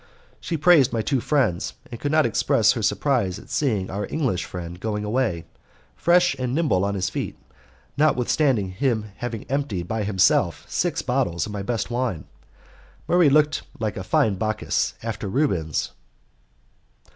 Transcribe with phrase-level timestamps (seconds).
[0.39, 4.45] She praised my two friends, and could not express her surprise at seeing our English
[4.45, 5.45] friend going away,
[5.95, 7.37] fresh and nimble on his feet,
[7.97, 12.25] notwithstanding his having emptied by himself six bottles of my best wine.
[13.07, 15.91] Murray looked like a fine Bacchus after Rubens.